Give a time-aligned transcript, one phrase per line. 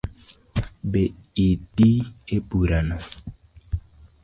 [0.91, 1.03] Be
[1.47, 1.91] idi
[2.35, 2.97] e bura no?